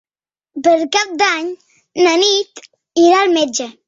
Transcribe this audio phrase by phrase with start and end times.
[0.67, 1.51] Per Cap d'Any
[2.05, 2.63] na Nit
[3.03, 3.69] irà al metge.